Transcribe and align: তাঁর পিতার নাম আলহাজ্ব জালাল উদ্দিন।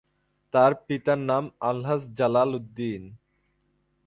তাঁর 0.53 0.71
পিতার 0.85 1.19
নাম 1.29 1.43
আলহাজ্ব 1.61 2.07
জালাল 2.17 2.49
উদ্দিন। 2.55 3.01